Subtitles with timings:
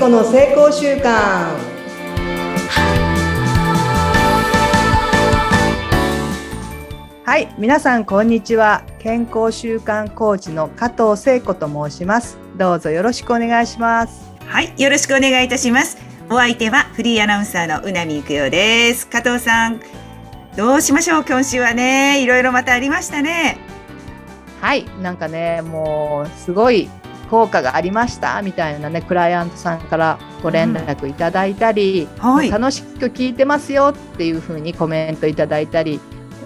[0.00, 1.02] 子の成功習慣
[7.22, 8.82] はい皆さんこんにちは。
[8.98, 12.38] 健康習慣コーチの加藤聖子と申します。
[12.56, 14.32] どうぞよろしくお願いします。
[14.46, 15.98] はいよろしくお願いいたします。
[16.30, 19.06] お相手はフリーアナウンサーのうなみいくよです。
[19.06, 19.82] 加藤さん
[20.56, 21.24] どうしましょう？
[21.26, 23.58] 今週はねいろいろまたありましたね。
[24.62, 26.88] はいなんかねもうすごい
[27.30, 36.00] 効果がありましたみたいなねクライアントさんからご連絡いただいたり、うんはい、楽しく聞いてますよっていうふうにコメントいただいたり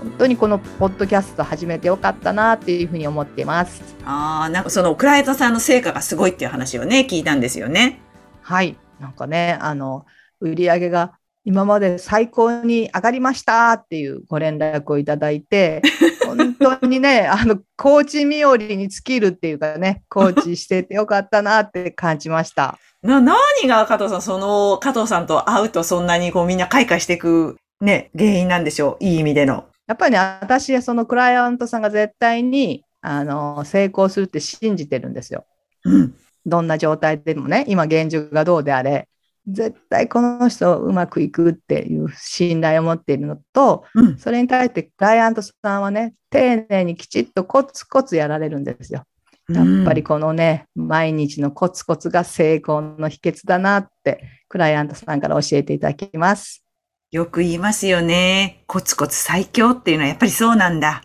[0.05, 3.83] 本当にこのポッドキャスト始めてよかったなっていうふうに思っています。
[4.05, 8.01] ああ、なんかそのクライアントさんの成果がすごいっていう話をね聞いたんですよね。
[8.43, 10.05] はい、なんかねあの
[10.41, 15.83] 売り上げが今まで最高に上がりましたっていうご連絡をいただいて、
[16.27, 22.79] 本当にね、あの、コーチ冥利に尽きるっていうかね、コーチしててよかったなって感じました。
[23.03, 29.05] な、何が加藤さん、その、加藤さんと会うとそんなにこうみんな開花していくね、原因なんでしょう？
[29.05, 29.67] いい意味での。
[29.87, 35.45] やっぱりね、私はそのクライアントさんが絶対に、あの、成功するって信じてるんですよ。
[35.85, 36.15] うん。
[36.47, 39.09] どんな状態でもね、今現状がどうであれ、
[39.47, 49.05] 絶対この人うまくいくっていう信頼を持っているのと、うん、それに対してクライアントさんはね、丁寧にきちっとコツコツやられるんですよ。
[49.51, 56.65] やっぱりこのね、うん、毎日のコツコツが成功の秘訣だなって、クライアントさんから教えていただきます。
[57.11, 58.65] よく言いますよね。
[58.67, 61.03] コツコツ最強っていうのはやっぱりそうなんだ。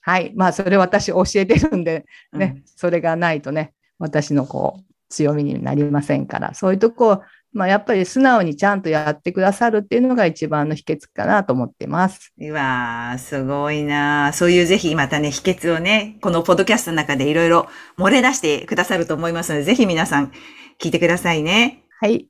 [0.00, 0.32] はい。
[0.34, 7.22] まあ、それ私教えてるんで、ね、うん、それがないとね、私のこう、強みになりませんから、そういうとこ
[7.52, 12.32] まあ、やっぱり素直にちゃんとやってくださるっていうのが一番の秘訣かなと思ってます。
[12.38, 17.66] うわー、すごいなそういうぜひまたね、秘訣をね、このポッドキャストの中でいろいろ
[17.96, 20.32] 漏れ出してくださると思いますので、ぜひ皆さん
[20.78, 21.84] 聞いてくださいね。
[22.00, 22.28] はい。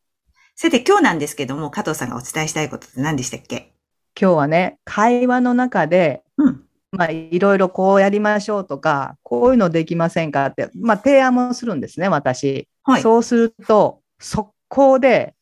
[0.54, 3.74] さて今日なんですけども、加藤さんがお伝えしたいことって何でしたっけ？
[4.20, 12.66] 今日はね、会話の中で、うん、まあ、いろいろこうやりましょうとか、こういうのできませんかって、まあ、提案もするんですね、私。
[12.82, 15.34] はい、そうすると、速攻で、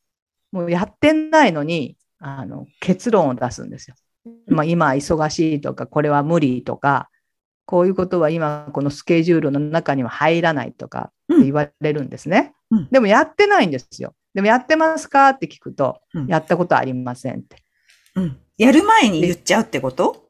[0.53, 3.97] もうやってないのに、あの、結論を出すんですよ。
[4.49, 7.11] まあ、今忙しいとか、これは無理とか、
[7.65, 12.55] こういうことは今このスケジュールの中には入らないとか言われるんですね。
[12.71, 14.15] うん、でもやってないんですよ。
[14.35, 17.57] でもやってますかって聞くと、うん、やったことありませんって。
[18.15, 18.39] うん。
[18.57, 20.29] やる前に言っちゃうってこと？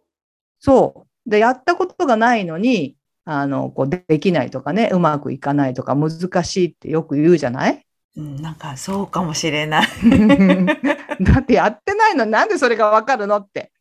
[0.61, 1.31] そう。
[1.31, 2.97] で、やったことがないのに、
[3.27, 7.73] あの、こうできないとかね、うまくいかないとか難しいってよく言うじゃない？
[7.73, 7.83] うん、
[8.17, 9.87] なんかそうかもしれない。
[11.21, 13.73] だってやってないのなんでそれがわかるのって。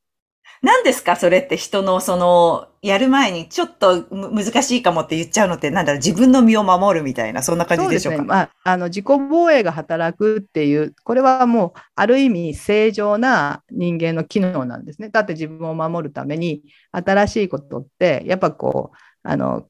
[0.62, 1.16] 何ですか？
[1.16, 8.22] それって人のその、やる前にちょっと難しいかもって言っちゃうのってなんだろう自分の身を守るみたいな、そんな感じでしょうか？
[8.22, 8.28] ね。
[8.28, 15.10] まあ、あの、自己防衛が働くっていう、これはもう、ある意味正常な人間の機能なんですね。
[15.10, 19.66] だって自分を守るために、新しいことって、やっぱこう、あの、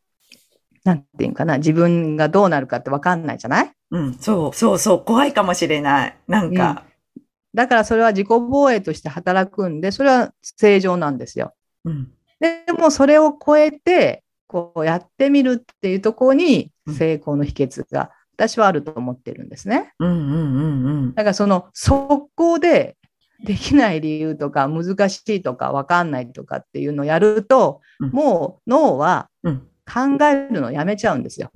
[0.85, 3.71] なんていうかな、自分がどうなるかってわかんないじゃない？
[3.91, 6.17] うん、そう、そうそう、怖いかもしれない。
[6.27, 6.85] なんか、
[7.15, 7.23] うん、
[7.53, 11.53] だからそれは自己防衛として働くんで、それは正常なんですよ。
[11.85, 19.93] うん、でもそれを超えて、こうやってみるっていうところに成功の秘訣が私はあると思ってるんですね。
[19.99, 22.95] うんうんうんうん、だからその速攻で
[23.43, 31.51] できない理由とか難しいとか分かんないとかっていうのをやると、うん、もう脳は考えるのをやめちゃうんですよ。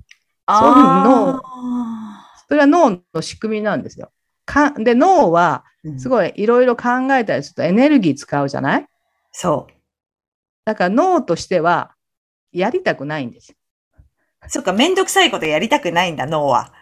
[0.48, 1.42] そういう脳
[2.50, 4.12] それは脳の仕組みなんですよ。
[4.46, 5.64] かで、脳は、
[5.98, 8.86] すごいいろいろ考えたりするとエネルギー使うじゃない？
[9.32, 9.74] そう。
[10.66, 11.94] だから脳としては、
[12.52, 13.56] やりたくないんですよ。
[14.48, 16.74] そっか、めんどくさいことやりたくないんだ、脳は。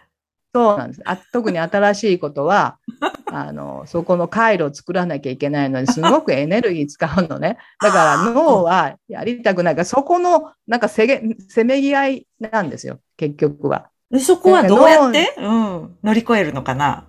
[0.54, 1.02] そうなんです。
[1.04, 2.78] あ特に新しいことは、
[3.30, 7.58] あの、そこの回路を作らなきゃいけないのに、すごくエネルギー使うのね。
[7.82, 13.90] だから脳はやりたくないから、そこの、なんかせげ、せめぎ合いなんですよ、結局は。
[14.20, 17.06] そこはどうやって、うん、乗り越えるのかな？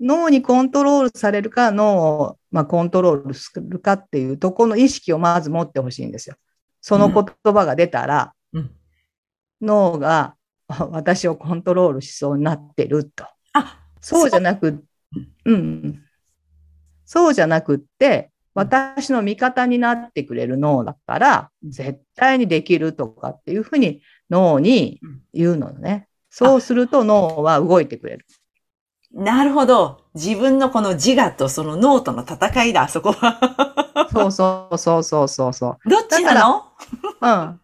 [0.00, 6.36] 脳にコントロールされるか、脳を、まあ、コントロールするかっていうとこの意識をまず持ってほしいんですよ。
[6.80, 8.70] その言葉が出たら、うん、
[9.60, 10.34] 脳が
[10.90, 13.26] 私をコントロールしそうになってると。
[13.52, 14.84] あそうじゃなく、
[15.44, 16.02] うん。
[17.04, 24.00] そうじゃなくって、私の味方になってくれる脳だから、絶対にできるとかっていうふうに
[24.30, 25.00] 脳に
[25.34, 26.08] 言うのね。
[26.30, 28.26] そうすると脳は動いてくれる。
[29.12, 30.04] なるほど。
[30.14, 34.06] 自分のこの自我とその脳との戦いだ、そこは。
[34.12, 35.88] そうそうそうそうそうそう。
[35.88, 36.64] どっちなの？
[37.20, 37.60] うん。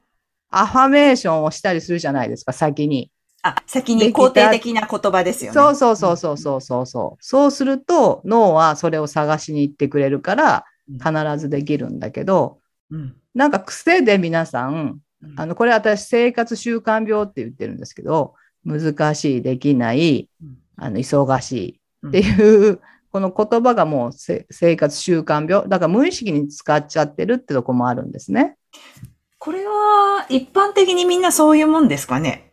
[0.51, 3.11] アファメーションをしたりするじゃないですか、先に。
[3.43, 5.55] あ、先に肯定的な言葉ですよね。
[5.55, 7.25] そうそうそうそうそうそうそう。
[7.25, 12.59] そうすると脳はそれを探しに行ってくれるから必ずできるんだけど、
[12.91, 14.99] うん、なんか癖で皆さん、
[15.37, 18.35] あの、これ私生活習慣病って言ってるんですけど、
[18.67, 20.29] 難しい、できない、
[20.77, 22.81] あの、忙しいっていう、
[23.13, 25.67] この言葉がもう生活習慣病。
[25.69, 28.57] だから無意識に使っちゃってるってとこもあるんですね。
[29.39, 32.53] これは一般的にみんなそういうもんですかね？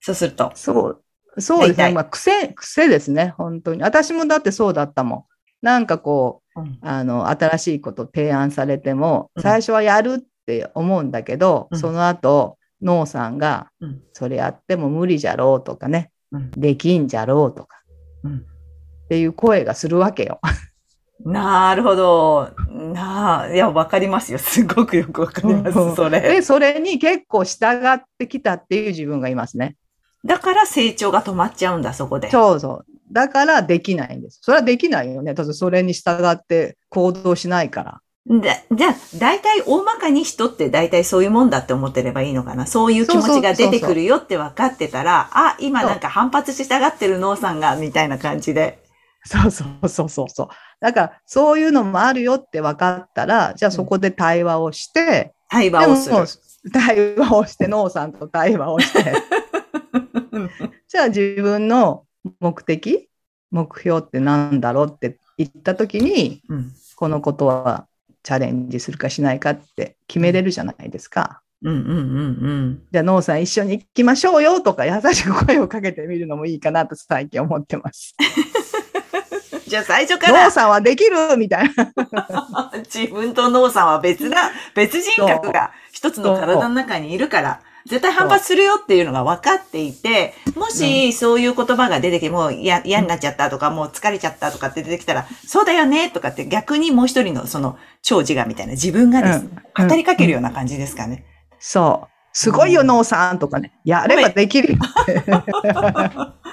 [0.00, 0.50] そうすると。
[0.54, 1.00] そう。
[1.38, 1.92] そうですね。
[1.92, 3.34] まあ、癖、癖ですね。
[3.36, 3.82] 本当に。
[3.82, 5.24] 私もだってそうだったもん。
[5.66, 13.70] なんかこう、うん、あの、新しいこと提案されても、最初はやるって思うんだけど、うん、その後、脳さんが、
[14.12, 17.82] それやっても無理じゃろうとかね、うん、できんじゃろうとか、
[18.26, 20.40] っていう声がするわけよ。
[21.24, 22.50] なるほど。
[22.68, 24.38] なあ、いや、わかりますよ。
[24.38, 26.20] すごくよくわかります、それ。
[26.20, 29.76] で、それに結構従ってきたっていう自分がいますね。
[30.24, 32.30] だから成長が止まっちゃうんだ、そこで。
[32.30, 32.86] そうそう。
[33.10, 34.40] だからできないんです。
[34.42, 35.34] それはできないよね。
[35.34, 38.00] だってそれに従って行動しないから。
[38.26, 42.66] で、じゃあ、大体大まかに人って大体そういうもんだって思ってればいいのかな？
[42.66, 48.82] そういう気持ちが出てくるよって分かってたら、あ、今なんか反発し従ってる農さんが、みたいな感じで。
[49.26, 50.48] そうそうそうそうそう。
[50.80, 56.70] だから、そういうのもあるよって分かったら、じゃあそこで対話をして、うん、対話をする。
[56.72, 59.12] 対話をして、農さんと対話をして、
[60.88, 62.04] じゃあ自分の
[62.40, 63.10] 目的、
[63.50, 67.86] 目標って何だろうって言ったときに、うん、このことは
[68.24, 71.42] チャレンジするかしないかって決めれるじゃないですか。
[71.62, 71.98] うんうんうんう
[72.70, 72.82] ん。
[72.90, 78.16] じゃあ、ノーさん一緒に行きましょうよとか優しく声をかけてみるのもいいかなと最近思ってます。
[79.68, 80.44] じゃあ最初から。
[80.44, 82.72] ノーさんはできるみたいな。
[82.92, 87.60] 自分とノーさんは別な、別人格が一つの体の中にいるから。
[87.86, 101.26] 絶対反発するよっていうのが分かっていて、もしそういう言葉が出てきて、もう嫌になっちゃったとか、もう疲れちゃったとかって出てきたら、そうだよねとかって逆にもう一人のその超自我みたいな自分がですね、語りかけるような感じですかね。
[101.58, 102.08] そう。
[102.32, 103.72] すごいよ、ノーさんとかね。
[103.84, 104.78] やればできるよ。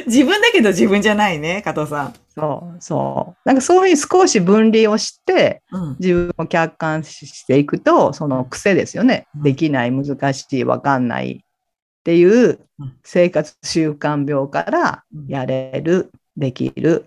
[0.06, 2.14] 自分だけど自分じゃないね、加藤さん。
[2.34, 3.48] そう、そう。
[3.48, 9.26] なんかそういう少し分離をして、うん、自分を客観視していくと、その癖ですよね。
[9.36, 12.58] うん、できない、難しい、わかんないっていう
[13.02, 17.06] 生活習慣病からやれる、できる、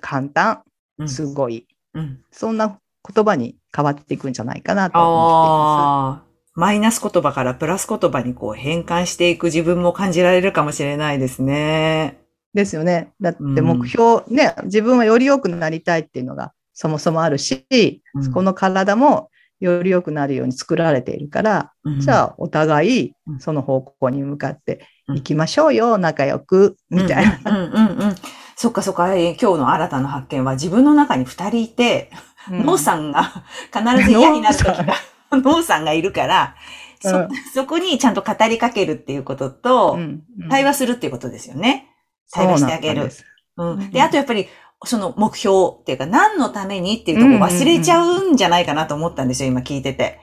[0.00, 0.62] 簡単、
[1.06, 1.66] すごい。
[1.94, 2.78] うん、そんな
[3.14, 6.29] 言葉に変わっていくんじゃないかなと思っています。
[6.54, 12.18] マイナス言葉からプラス言葉にこう変換していく自分も感じられるかもしれないですね。
[12.54, 13.12] ですよね。
[13.20, 19.30] だって目標、うん、ね、自分はより良くなりたいっていうのがそもそもあるし、うん、この体も
[19.60, 24.80] より良くなるように作られているから、うん、じゃあお互いその方向に向かって
[25.14, 27.38] いきましょうよ、仲良く、みたいな。
[27.44, 28.14] うんうんうん、
[28.56, 32.10] そっかそっか、今日の新たな発見は自分の中に二人いて、
[32.50, 34.94] ノ、う、さんが必ず嫌になる時が
[35.36, 36.56] ノさんがいるから、
[37.00, 41.88] そ、うん、そこにちゃんと語りかけるっていうことと、うんうん、対話するっていうことですよね。
[42.32, 43.10] 対話してあげる。
[43.56, 43.90] うん。
[43.90, 44.48] で、あとやっぱり、
[44.84, 50.20] その目標っていうか、何のためにっていうとこ忘れちゃうんじゃないかなと思ったんですよ、今聞いてて。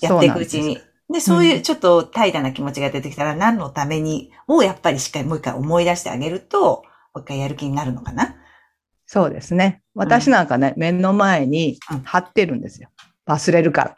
[0.00, 0.78] やっていくうちに。
[1.10, 6.82] で、そういうちょっと怠惰な気持ちが出てきたら、何のためにをやっぱりしっかりもう一回思い出してあげると、も
[7.16, 8.36] う一回やる気になるのかな。
[9.06, 9.82] そうですね。
[9.94, 12.88] 私なんかね、うん、目の前に貼ってるんですよ。
[13.26, 13.96] 忘れるから。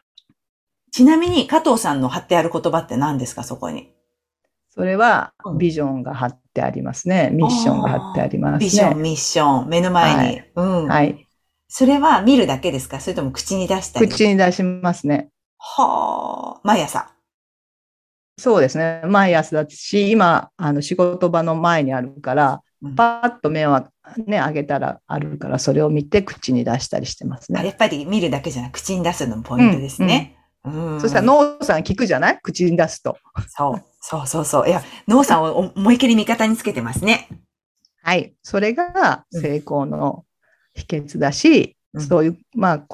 [0.92, 3.92] ちなみに加藤さんの貼ってある言葉って何ですか、そこに？
[4.70, 7.30] それは、ビジョンが貼ってありますね。
[7.32, 8.58] ミッションが貼ってありますね。
[8.58, 10.18] ビジョン、ミッション、目の前に。
[10.18, 10.86] はい、うん。
[10.88, 11.26] はい。
[11.68, 13.00] それは見るだけですか？
[13.00, 15.30] それとも口に出したり口に出しますね。
[15.58, 17.10] はあ、毎朝。
[18.38, 19.00] そうですね。
[19.06, 23.80] 毎朝だし、今、あの、仕事場の前にあるから、うん、パッと目を
[24.26, 27.64] ね、上げたらあるから、それを見て口に出したりしてますね。
[27.64, 30.35] やっぱり見るだけじゃなく口に出すのもポイントですね。
[31.00, 32.40] そしたら脳さん聞くじゃない？
[32.42, 33.16] 口に出すと。
[33.48, 33.84] そう。
[34.00, 34.68] そうそうそう。
[34.68, 37.28] いや、脳さんを思いっきり味方につけてますね。
[38.02, 38.34] はい。
[38.42, 40.24] それが成功の
[40.74, 42.86] 秘訣だし、うん、そういう、まあ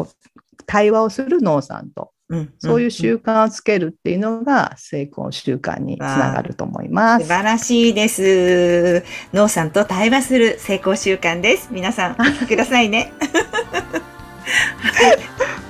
[0.67, 7.27] 対話をする脳さんと、うん、そういう習慣をつけるっていうのが成功習慣につながると思います。
[7.27, 9.05] 素晴らしいです。
[9.35, 11.69] 脳さんと対話する成功習慣です。
[11.73, 13.13] 皆さん、 くださいね。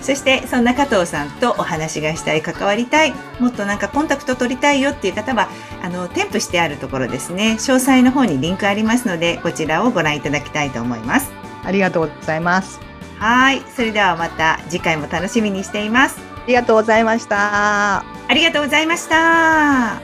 [0.00, 5.48] そしてそんな加藤さんとお話がしたい関わりたいもっとなんかコンタクト取りたいよっていう方は
[5.82, 7.56] あの添付してあるところですね。
[7.58, 11.30] 詳細の方にリンクありますのでこちらをご覧いただきたいと思います。
[11.64, 12.80] ありがとうございます。
[13.18, 13.62] はい。
[13.74, 16.18] それではまた次回も楽しみにしています。
[16.44, 18.04] ありがとうございました。
[18.28, 20.03] ありがとうございました